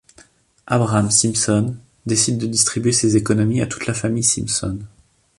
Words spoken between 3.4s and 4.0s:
à toute la